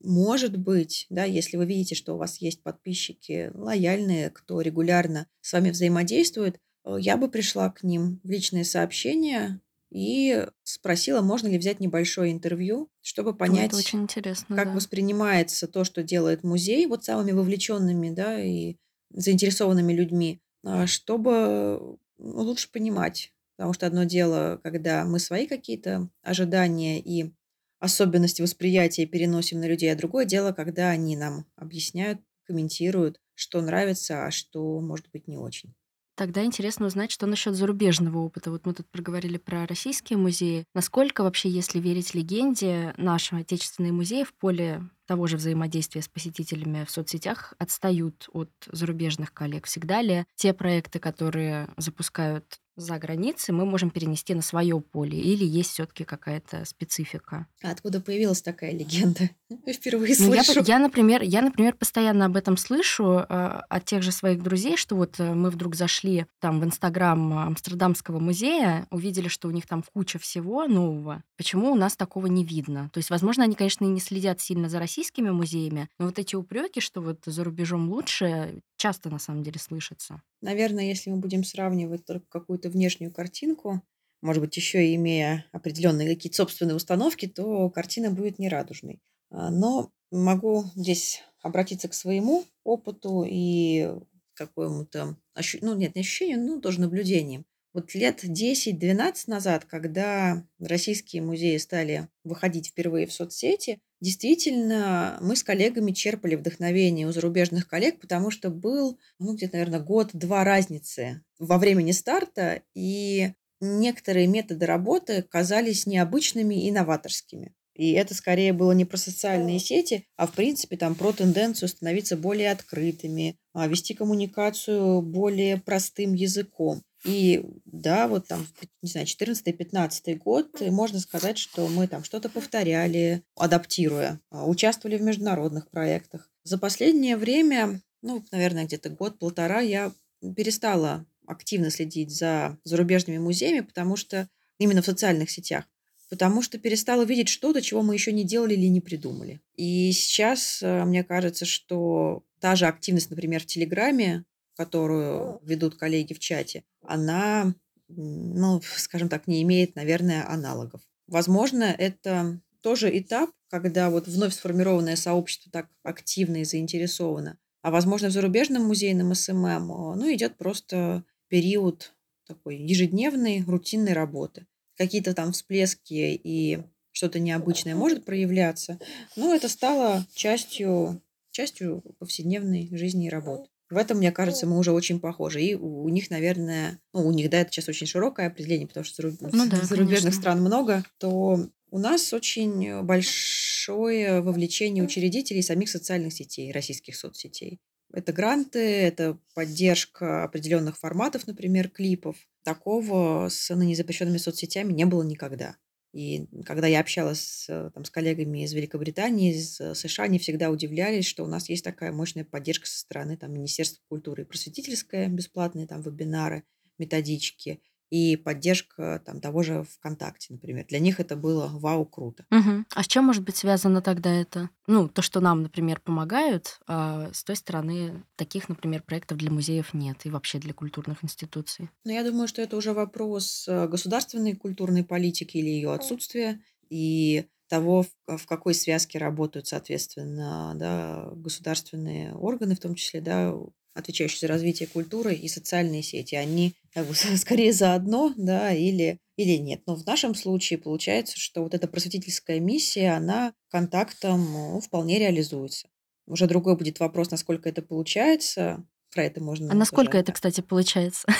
может 0.00 0.56
быть, 0.56 1.06
да, 1.10 1.24
если 1.24 1.56
вы 1.56 1.66
видите, 1.66 1.94
что 1.94 2.14
у 2.14 2.18
вас 2.18 2.36
есть 2.38 2.62
подписчики 2.62 3.50
лояльные, 3.54 4.30
кто 4.30 4.60
регулярно 4.60 5.26
с 5.40 5.52
вами 5.52 5.70
взаимодействует, 5.70 6.60
э, 6.84 6.96
я 7.00 7.16
бы 7.16 7.28
пришла 7.28 7.70
к 7.70 7.82
ним 7.82 8.20
в 8.22 8.30
личные 8.30 8.64
сообщения 8.64 9.60
и 9.90 10.46
спросила, 10.62 11.20
можно 11.20 11.48
ли 11.48 11.58
взять 11.58 11.80
небольшое 11.80 12.32
интервью, 12.32 12.88
чтобы 13.02 13.34
понять, 13.34 13.74
очень 13.74 14.02
интересно, 14.02 14.56
как 14.56 14.68
да. 14.68 14.74
воспринимается 14.74 15.66
то, 15.66 15.84
что 15.84 16.02
делает 16.02 16.44
музей 16.44 16.86
вот 16.86 17.04
самыми 17.04 17.32
вовлеченными, 17.32 18.10
да, 18.10 18.40
и 18.40 18.76
заинтересованными 19.12 19.92
людьми, 19.92 20.40
а, 20.64 20.86
чтобы, 20.86 21.98
ну, 22.18 22.40
лучше 22.42 22.70
понимать. 22.70 23.32
Потому 23.56 23.74
что 23.74 23.86
одно 23.86 24.04
дело, 24.04 24.60
когда 24.62 25.04
мы 25.04 25.18
свои 25.18 25.46
какие-то 25.46 26.08
ожидания 26.22 27.00
и 27.00 27.32
особенности 27.78 28.42
восприятия 28.42 29.06
переносим 29.06 29.60
на 29.60 29.66
людей, 29.66 29.92
а 29.92 29.96
другое 29.96 30.24
дело, 30.24 30.52
когда 30.52 30.90
они 30.90 31.16
нам 31.16 31.46
объясняют, 31.56 32.20
комментируют, 32.44 33.20
что 33.34 33.60
нравится, 33.60 34.26
а 34.26 34.30
что, 34.30 34.80
может 34.80 35.10
быть, 35.10 35.26
не 35.28 35.36
очень. 35.36 35.74
Тогда 36.20 36.44
интересно 36.44 36.84
узнать, 36.84 37.10
что 37.10 37.26
насчет 37.26 37.54
зарубежного 37.54 38.18
опыта. 38.18 38.50
Вот 38.50 38.66
мы 38.66 38.74
тут 38.74 38.86
проговорили 38.90 39.38
про 39.38 39.66
российские 39.66 40.18
музеи. 40.18 40.66
Насколько 40.74 41.22
вообще, 41.22 41.48
если 41.48 41.78
верить 41.78 42.12
легенде, 42.12 42.92
наши 42.98 43.36
отечественные 43.36 43.94
музеи 43.94 44.24
в 44.24 44.34
поле 44.34 44.82
того 45.06 45.26
же 45.26 45.38
взаимодействия 45.38 46.02
с 46.02 46.08
посетителями 46.08 46.84
в 46.84 46.90
соцсетях 46.90 47.54
отстают 47.58 48.28
от 48.34 48.50
зарубежных 48.70 49.32
коллег? 49.32 49.64
Всегда 49.64 50.02
ли 50.02 50.26
те 50.34 50.52
проекты, 50.52 50.98
которые 50.98 51.68
запускают 51.78 52.60
за 52.80 52.98
границей, 52.98 53.54
мы 53.54 53.64
можем 53.64 53.90
перенести 53.90 54.34
на 54.34 54.42
свое 54.42 54.80
поле? 54.80 55.18
Или 55.18 55.44
есть 55.44 55.70
все 55.70 55.86
таки 55.86 56.04
какая-то 56.04 56.64
специфика? 56.64 57.46
А 57.62 57.70
откуда 57.70 58.00
появилась 58.00 58.42
такая 58.42 58.72
легенда? 58.72 59.30
Впервые 59.66 60.14
Ну, 60.18 60.34
я, 60.34 60.44
слышу. 60.44 60.62
я, 60.66 60.78
например, 60.78 61.22
я, 61.22 61.42
например, 61.42 61.74
постоянно 61.74 62.26
об 62.26 62.36
этом 62.36 62.56
слышу 62.56 63.24
э, 63.28 63.60
от 63.68 63.84
тех 63.84 64.02
же 64.02 64.12
своих 64.12 64.42
друзей, 64.42 64.76
что 64.76 64.96
вот 64.96 65.18
э, 65.18 65.34
мы 65.34 65.50
вдруг 65.50 65.74
зашли 65.74 66.26
там 66.40 66.60
в 66.60 66.64
Инстаграм 66.64 67.32
Амстердамского 67.38 68.18
музея, 68.18 68.86
увидели, 68.90 69.28
что 69.28 69.48
у 69.48 69.50
них 69.50 69.66
там 69.66 69.82
куча 69.92 70.18
всего 70.18 70.66
нового. 70.66 71.22
Почему 71.36 71.72
у 71.72 71.74
нас 71.76 71.96
такого 71.96 72.26
не 72.26 72.44
видно? 72.44 72.90
То 72.92 72.98
есть, 72.98 73.10
возможно, 73.10 73.44
они, 73.44 73.54
конечно, 73.54 73.84
и 73.84 73.88
не 73.88 74.00
следят 74.00 74.40
сильно 74.40 74.68
за 74.68 74.78
российскими 74.78 75.30
музеями, 75.30 75.88
но 75.98 76.06
вот 76.06 76.18
эти 76.18 76.36
упреки, 76.36 76.80
что 76.80 77.00
вот 77.00 77.20
за 77.26 77.44
рубежом 77.44 77.90
лучше, 77.90 78.62
часто 78.80 79.10
на 79.10 79.18
самом 79.18 79.42
деле 79.42 79.60
слышатся. 79.60 80.22
Наверное, 80.40 80.84
если 80.84 81.10
мы 81.10 81.18
будем 81.18 81.44
сравнивать 81.44 82.06
только 82.06 82.26
какую-то 82.28 82.70
внешнюю 82.70 83.12
картинку, 83.12 83.82
может 84.22 84.42
быть, 84.42 84.56
еще 84.56 84.86
и 84.86 84.96
имея 84.96 85.44
определенные 85.52 86.08
какие-то 86.14 86.36
собственные 86.38 86.76
установки, 86.76 87.26
то 87.26 87.70
картина 87.70 88.10
будет 88.10 88.38
нерадужной. 88.38 89.00
А, 89.30 89.50
Но 89.50 89.92
могу 90.10 90.64
здесь 90.74 91.22
обратиться 91.42 91.88
к 91.88 91.94
своему 91.94 92.44
опыту 92.64 93.24
и 93.26 93.90
какому-то, 94.34 95.16
ощу- 95.38 95.58
ну 95.60 95.74
нет, 95.74 95.94
не 95.94 96.00
ощущению, 96.00 96.40
ну 96.40 96.60
тоже 96.60 96.80
наблюдениям. 96.80 97.44
Вот 97.74 97.94
лет 97.94 98.20
десять-двенадцать 98.22 99.28
назад, 99.28 99.66
когда 99.66 100.44
российские 100.58 101.22
музеи 101.22 101.58
стали 101.58 102.08
выходить 102.24 102.68
впервые 102.68 103.06
в 103.06 103.12
соцсети, 103.12 103.80
действительно, 104.00 105.18
мы 105.20 105.36
с 105.36 105.42
коллегами 105.42 105.92
черпали 105.92 106.34
вдохновение 106.34 107.06
у 107.06 107.12
зарубежных 107.12 107.68
коллег, 107.68 108.00
потому 108.00 108.30
что 108.30 108.50
был, 108.50 108.98
ну, 109.18 109.34
где-то, 109.34 109.56
наверное, 109.56 109.80
год-два 109.80 110.44
разницы 110.44 111.22
во 111.38 111.58
времени 111.58 111.92
старта, 111.92 112.62
и 112.74 113.32
некоторые 113.60 114.26
методы 114.26 114.66
работы 114.66 115.22
казались 115.22 115.86
необычными 115.86 116.66
и 116.66 116.70
новаторскими. 116.70 117.54
И 117.74 117.92
это 117.92 118.14
скорее 118.14 118.52
было 118.52 118.72
не 118.72 118.84
про 118.84 118.96
социальные 118.96 119.58
сети, 119.58 120.06
а 120.16 120.26
в 120.26 120.32
принципе 120.32 120.76
там 120.76 120.94
про 120.94 121.12
тенденцию 121.12 121.68
становиться 121.68 122.16
более 122.16 122.50
открытыми, 122.50 123.38
а, 123.54 123.68
вести 123.68 123.94
коммуникацию 123.94 125.00
более 125.00 125.56
простым 125.58 126.12
языком. 126.14 126.82
И 127.04 127.42
да, 127.64 128.08
вот 128.08 128.26
там, 128.26 128.46
не 128.82 128.90
знаю, 128.90 129.06
14-15 129.06 130.16
год, 130.16 130.60
можно 130.60 131.00
сказать, 131.00 131.38
что 131.38 131.66
мы 131.68 131.86
там 131.86 132.04
что-то 132.04 132.28
повторяли, 132.28 133.22
адаптируя, 133.36 134.20
а, 134.30 134.46
участвовали 134.46 134.98
в 134.98 135.02
международных 135.02 135.68
проектах. 135.70 136.30
За 136.44 136.58
последнее 136.58 137.16
время, 137.16 137.80
ну, 138.02 138.24
наверное, 138.32 138.66
где-то 138.66 138.90
год-полтора 138.90 139.60
я 139.60 139.92
перестала 140.36 141.06
активно 141.26 141.70
следить 141.70 142.10
за 142.10 142.58
зарубежными 142.64 143.18
музеями, 143.18 143.60
потому 143.60 143.96
что 143.96 144.28
именно 144.58 144.82
в 144.82 144.86
социальных 144.86 145.30
сетях, 145.30 145.64
потому 146.10 146.42
что 146.42 146.58
перестала 146.58 147.04
видеть 147.04 147.28
что-то, 147.28 147.62
чего 147.62 147.82
мы 147.82 147.94
еще 147.94 148.12
не 148.12 148.24
делали 148.24 148.54
или 148.54 148.66
не 148.66 148.80
придумали. 148.80 149.40
И 149.56 149.92
сейчас 149.92 150.60
э, 150.62 150.84
мне 150.84 151.04
кажется, 151.04 151.46
что 151.46 152.24
та 152.40 152.56
же 152.56 152.66
активность, 152.66 153.10
например, 153.10 153.42
в 153.42 153.46
Телеграме, 153.46 154.24
которую 154.60 155.40
ведут 155.42 155.76
коллеги 155.76 156.12
в 156.12 156.18
чате, 156.18 156.64
она, 156.82 157.54
ну, 157.88 158.60
скажем 158.76 159.08
так, 159.08 159.26
не 159.26 159.40
имеет, 159.42 159.74
наверное, 159.74 160.30
аналогов. 160.30 160.82
Возможно, 161.06 161.64
это 161.64 162.42
тоже 162.60 162.90
этап, 162.98 163.30
когда 163.48 163.88
вот 163.88 164.06
вновь 164.06 164.34
сформированное 164.34 164.96
сообщество 164.96 165.50
так 165.50 165.70
активно 165.82 166.42
и 166.42 166.44
заинтересовано. 166.44 167.38
А 167.62 167.70
возможно, 167.70 168.08
в 168.08 168.12
зарубежном 168.12 168.64
музейном 168.64 169.14
SMM, 169.14 169.66
ну, 169.96 170.12
идет 170.12 170.36
просто 170.36 171.04
период 171.28 171.94
такой 172.26 172.58
ежедневной 172.58 173.42
рутинной 173.46 173.94
работы. 173.94 174.46
Какие-то 174.76 175.14
там 175.14 175.32
всплески 175.32 176.20
и 176.22 176.62
что-то 176.92 177.18
необычное 177.18 177.74
может 177.74 178.04
проявляться, 178.04 178.78
но 179.16 179.34
это 179.34 179.48
стало 179.48 180.06
частью, 180.14 181.00
частью 181.30 181.82
повседневной 181.98 182.68
жизни 182.76 183.06
и 183.06 183.10
работы. 183.10 183.48
В 183.70 183.76
этом, 183.76 183.98
мне 183.98 184.10
кажется, 184.10 184.46
мы 184.46 184.58
уже 184.58 184.72
очень 184.72 184.98
похожи. 184.98 185.40
И 185.42 185.54
у 185.54 185.88
них, 185.88 186.10
наверное, 186.10 186.80
ну, 186.92 187.06
у 187.06 187.12
них, 187.12 187.30
да, 187.30 187.38
это 187.38 187.52
сейчас 187.52 187.68
очень 187.68 187.86
широкое 187.86 188.26
определение, 188.26 188.66
потому 188.66 188.84
что 188.84 189.12
ну, 189.20 189.46
да, 189.48 189.56
зарубежных 189.62 190.02
конечно. 190.02 190.12
стран 190.12 190.40
много, 190.40 190.84
то 190.98 191.48
у 191.70 191.78
нас 191.78 192.12
очень 192.12 192.82
большое 192.82 194.20
вовлечение 194.20 194.82
учредителей 194.82 195.42
самих 195.42 195.70
социальных 195.70 196.12
сетей, 196.12 196.50
российских 196.50 196.96
соцсетей. 196.96 197.60
Это 197.92 198.12
гранты, 198.12 198.58
это 198.58 199.18
поддержка 199.34 200.24
определенных 200.24 200.76
форматов, 200.76 201.26
например, 201.26 201.68
клипов. 201.68 202.16
Такого 202.42 203.28
с 203.28 203.54
ныне 203.54 203.76
запрещенными 203.76 204.18
соцсетями 204.18 204.72
не 204.72 204.84
было 204.84 205.02
никогда. 205.02 205.56
И 205.92 206.28
когда 206.44 206.66
я 206.68 206.80
общалась 206.80 207.20
с, 207.20 207.70
там, 207.74 207.84
с 207.84 207.90
коллегами 207.90 208.44
из 208.44 208.52
Великобритании, 208.52 209.34
из 209.34 209.56
США, 209.56 210.04
они 210.04 210.18
всегда 210.18 210.50
удивлялись, 210.50 211.06
что 211.06 211.24
у 211.24 211.26
нас 211.26 211.48
есть 211.48 211.64
такая 211.64 211.90
мощная 211.90 212.24
поддержка 212.24 212.66
со 212.66 212.78
стороны 212.78 213.16
там, 213.16 213.32
Министерства 213.32 213.82
культуры 213.88 214.22
и 214.22 214.26
просветительская, 214.26 215.08
бесплатные 215.08 215.66
там, 215.66 215.82
вебинары, 215.82 216.44
методички 216.78 217.60
и 217.90 218.16
поддержка 218.16 219.02
там, 219.04 219.20
того 219.20 219.42
же 219.42 219.64
ВКонтакте, 219.64 220.32
например. 220.32 220.64
Для 220.68 220.78
них 220.78 221.00
это 221.00 221.16
было 221.16 221.48
вау, 221.52 221.84
круто. 221.84 222.24
Угу. 222.30 222.64
А 222.74 222.82
с 222.82 222.86
чем 222.86 223.04
может 223.04 223.24
быть 223.24 223.36
связано 223.36 223.82
тогда 223.82 224.10
это? 224.10 224.48
Ну, 224.66 224.88
то, 224.88 225.02
что 225.02 225.20
нам, 225.20 225.42
например, 225.42 225.80
помогают, 225.80 226.60
а 226.66 227.10
с 227.12 227.24
той 227.24 227.36
стороны 227.36 228.04
таких, 228.16 228.48
например, 228.48 228.82
проектов 228.82 229.18
для 229.18 229.30
музеев 229.30 229.74
нет 229.74 229.98
и 230.04 230.10
вообще 230.10 230.38
для 230.38 230.54
культурных 230.54 231.04
институций. 231.04 231.68
Ну, 231.84 231.92
я 231.92 232.04
думаю, 232.04 232.28
что 232.28 232.40
это 232.40 232.56
уже 232.56 232.72
вопрос 232.72 233.46
э, 233.48 233.66
государственной 233.66 234.34
культурной 234.34 234.84
политики 234.84 235.36
или 235.38 235.48
ее 235.48 235.72
отсутствия 235.72 236.40
и 236.68 237.26
того, 237.48 237.84
в 238.06 238.26
какой 238.26 238.54
связке 238.54 238.98
работают, 238.98 239.48
соответственно, 239.48 240.52
да, 240.54 241.10
государственные 241.16 242.14
органы, 242.14 242.54
в 242.54 242.60
том 242.60 242.76
числе, 242.76 243.00
да, 243.00 243.34
отвечающие 243.74 244.20
за 244.20 244.28
развитие 244.28 244.68
культуры 244.68 245.14
и 245.14 245.28
социальные 245.28 245.82
сети. 245.82 246.14
Они 246.14 246.54
как 246.72 246.86
бы, 246.86 246.94
скорее 247.16 247.52
заодно, 247.52 248.12
да, 248.16 248.52
или, 248.52 248.98
или 249.16 249.36
нет. 249.36 249.62
Но 249.66 249.74
в 249.74 249.86
нашем 249.86 250.14
случае 250.14 250.58
получается, 250.58 251.18
что 251.18 251.42
вот 251.42 251.54
эта 251.54 251.68
просветительская 251.68 252.40
миссия, 252.40 252.90
она 252.96 253.32
контактом 253.50 254.32
ну, 254.32 254.60
вполне 254.60 254.98
реализуется. 254.98 255.68
Уже 256.06 256.26
другой 256.26 256.56
будет 256.56 256.80
вопрос, 256.80 257.10
насколько 257.10 257.48
это 257.48 257.62
получается. 257.62 258.66
Про 258.92 259.04
это 259.04 259.22
можно... 259.22 259.52
А 259.52 259.54
насколько 259.54 259.96
это, 259.96 260.12
кстати, 260.12 260.40
получается? 260.40 261.06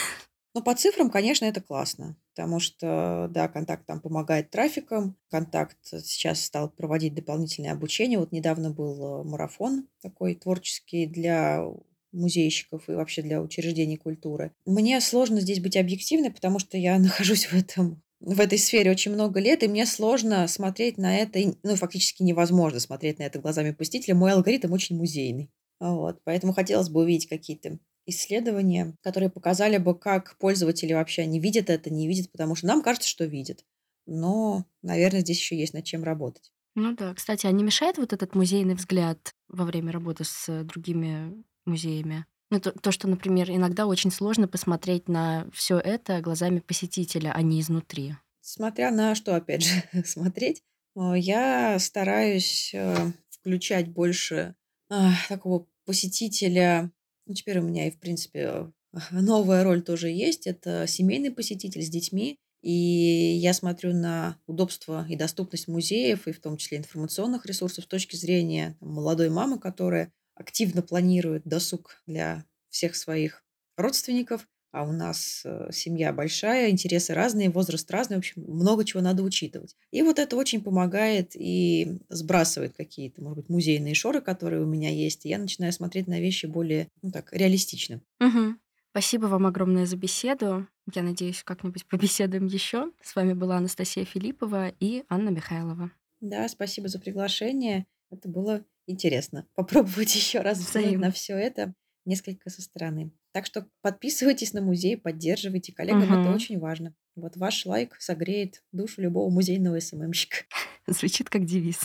Ну, 0.53 0.63
по 0.63 0.75
цифрам, 0.75 1.11
конечно, 1.11 1.45
это 1.45 1.61
классно, 1.61 2.17
потому 2.35 2.59
что, 2.59 3.29
да, 3.31 3.47
контакт 3.47 3.87
там 3.87 4.01
помогает 4.01 4.51
трафикам, 4.51 5.17
контакт 5.31 5.79
сейчас 5.83 6.45
стал 6.45 6.71
проводить 6.71 7.15
дополнительное 7.15 7.71
обучение. 7.71 8.19
Вот 8.19 8.33
недавно 8.33 8.73
был 8.73 9.21
э, 9.21 9.25
марафон 9.25 9.87
такой 10.03 10.35
творческий 10.35 11.07
для 11.07 11.65
музейщиков 12.13 12.89
и 12.89 12.93
вообще 12.93 13.23
для 13.23 13.41
учреждений 13.41 13.97
культуры. 13.97 14.53
Мне 14.67 15.01
сложно 15.01 15.41
здесь 15.41 15.61
быть 15.61 15.77
объективной, 15.77 16.31
потому 16.31 16.59
что 16.59 16.77
я 16.77 16.99
нахожусь 17.01 17.47
в 17.47 17.55
этом 17.55 18.03
в 18.21 18.39
этой 18.39 18.59
сфере 18.59 18.91
очень 18.91 19.13
много 19.13 19.41
лет, 19.41 19.63
и 19.63 19.69
мне 19.69 19.87
сложно 19.87 20.47
смотреть 20.47 20.99
на 20.99 21.17
это, 21.17 21.41
ну, 21.63 21.75
фактически 21.75 22.23
невозможно 22.23 22.79
смотреть 22.79 23.19
на 23.19 23.23
это 23.23 23.39
глазами 23.39 23.71
посетителя. 23.71 24.15
Мой 24.15 24.33
алгоритм 24.33 24.73
очень 24.73 24.97
музейный. 24.97 25.51
Вот, 25.81 26.21
поэтому 26.25 26.53
хотелось 26.53 26.91
бы 26.91 27.01
увидеть 27.01 27.29
какие-то 27.29 27.79
исследования, 28.05 28.95
которые 29.03 29.31
показали 29.31 29.79
бы, 29.79 29.99
как 29.99 30.37
пользователи 30.39 30.93
вообще 30.93 31.25
не 31.25 31.41
видят 31.41 31.71
это, 31.71 31.89
не 31.89 32.07
видят, 32.07 32.31
потому 32.31 32.55
что 32.55 32.67
нам 32.67 32.83
кажется, 32.83 33.09
что 33.09 33.25
видят. 33.25 33.65
Но, 34.07 34.67
наверное, 34.83 35.21
здесь 35.21 35.39
еще 35.39 35.59
есть 35.59 35.73
над 35.73 35.85
чем 35.85 36.05
работать. 36.05 36.53
Ну 36.75 36.95
да, 36.95 37.15
кстати, 37.15 37.47
а 37.47 37.51
не 37.53 37.65
мешает 37.65 37.97
вот 37.99 38.13
этот 38.13 38.35
музейный 38.35 38.75
взгляд 38.75 39.35
во 39.49 39.65
время 39.65 39.93
работы 39.93 40.25
с 40.25 40.63
другими 40.65 41.43
музеями. 41.71 42.27
Ну, 42.51 42.61
то, 42.61 42.73
то, 42.73 42.91
что, 42.91 43.09
например, 43.09 43.51
иногда 43.51 43.87
очень 43.87 44.11
сложно 44.11 44.49
посмотреть 44.49 45.09
на 45.09 45.49
все 45.53 45.79
это 45.79 46.21
глазами 46.21 46.59
посетителя, 46.59 47.33
а 47.33 47.43
не 47.43 47.61
изнутри. 47.61 48.15
Смотря 48.41 48.91
на 48.91 49.15
что, 49.15 49.37
опять 49.37 49.65
же, 49.65 49.83
смотреть, 50.05 50.63
э, 50.97 51.13
я 51.17 51.79
стараюсь 51.79 52.73
э, 52.75 53.13
включать 53.29 53.89
больше 53.89 54.57
а, 54.89 55.13
такого 55.29 55.67
посетителя. 55.87 56.91
Ну, 57.27 57.35
теперь 57.35 57.61
у 57.61 57.63
меня 57.63 57.87
и, 57.87 57.93
в 57.93 58.01
принципе, 58.01 58.73
новая 59.13 59.63
роль 59.63 59.83
тоже 59.83 60.09
есть. 60.09 60.49
Это 60.49 60.87
семейный 60.89 61.31
посетитель 61.31 61.83
с 61.83 61.89
детьми. 61.89 62.39
И 62.63 62.73
я 62.73 63.55
смотрю 63.55 63.95
на 63.95 64.37
удобство 64.47 65.07
и 65.09 65.17
доступность 65.17 65.67
музеев, 65.67 66.27
и 66.27 66.33
в 66.33 66.41
том 66.41 66.59
числе 66.59 66.79
информационных 66.79 67.47
ресурсов 67.47 67.85
с 67.85 67.87
точки 67.87 68.17
зрения 68.17 68.77
молодой 68.81 69.31
мамы, 69.31 69.59
которая 69.59 70.13
активно 70.41 70.83
планирует 70.83 71.43
досуг 71.45 72.03
для 72.07 72.45
всех 72.71 72.97
своих 72.97 73.45
родственников, 73.77 74.49
а 74.73 74.85
у 74.85 74.93
нас 74.93 75.43
э, 75.45 75.69
семья 75.73 76.13
большая, 76.13 76.71
интересы 76.71 77.13
разные, 77.13 77.51
возраст 77.51 77.91
разный, 77.91 78.17
в 78.17 78.21
общем, 78.21 78.45
много 78.47 78.85
чего 78.85 79.03
надо 79.03 79.23
учитывать. 79.23 79.77
И 79.91 80.03
вот 80.03 80.19
это 80.19 80.37
очень 80.37 80.63
помогает 80.63 81.33
и 81.35 81.99
сбрасывает 82.09 82.75
какие-то, 82.77 83.21
может 83.23 83.39
быть, 83.39 83.49
музейные 83.49 83.95
шоры, 83.95 84.21
которые 84.21 84.63
у 84.63 84.67
меня 84.67 84.91
есть, 84.91 85.27
и 85.27 85.29
я 85.29 85.39
начинаю 85.39 85.73
смотреть 85.73 86.07
на 86.07 86.21
вещи 86.21 86.47
более, 86.47 86.89
ну 87.03 87.11
так, 87.11 87.33
реалистично. 87.33 88.01
Угу. 88.21 88.57
Спасибо 88.93 89.27
вам 89.27 89.47
огромное 89.47 89.87
за 89.87 89.97
беседу. 89.97 90.67
Я 90.95 91.03
надеюсь, 91.03 91.43
как-нибудь 91.43 91.87
побеседуем 91.89 92.47
еще. 92.47 92.93
С 93.03 93.17
вами 93.17 93.33
была 93.33 93.57
Анастасия 93.57 94.05
Филиппова 94.05 94.73
и 94.81 95.05
Анна 95.09 95.31
Михайлова. 95.31 95.91
Да, 96.21 96.49
спасибо 96.49 96.89
за 96.89 97.01
приглашение. 97.01 97.87
Это 98.11 98.29
было 98.29 98.65
интересно 98.91 99.47
попробовать 99.55 100.15
еще 100.15 100.41
раз 100.41 100.59
взглянуть 100.59 100.99
на 100.99 101.11
все 101.11 101.37
это 101.37 101.75
несколько 102.05 102.51
со 102.51 102.63
стороны. 102.63 103.13
Так 103.33 103.47
что 103.47 103.67
подписывайтесь 103.83 104.53
на 104.53 104.61
музей, 104.61 104.97
поддерживайте 104.97 105.73
коллегам, 105.73 106.13
угу. 106.13 106.21
это 106.21 106.35
очень 106.35 106.59
важно. 106.59 106.95
Вот 107.15 107.37
ваш 107.37 107.67
лайк 107.67 107.97
согреет 108.01 108.63
душу 108.73 109.03
любого 109.03 109.31
музейного 109.31 109.79
СММщика. 109.81 110.39
Звучит 110.87 111.29
как 111.29 111.45
девиз. 111.45 111.81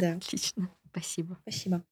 Да. 0.00 0.14
Отлично. 0.14 0.70
Спасибо. 0.90 1.38
Спасибо. 1.42 1.84